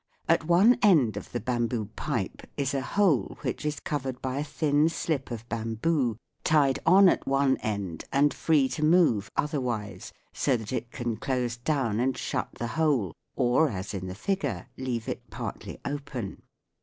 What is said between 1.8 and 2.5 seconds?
pipe